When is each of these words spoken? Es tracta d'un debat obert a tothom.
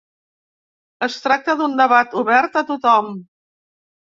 Es 1.07 1.17
tracta 1.27 1.55
d'un 1.59 1.77
debat 1.81 2.17
obert 2.23 2.59
a 2.63 2.65
tothom. 2.71 3.13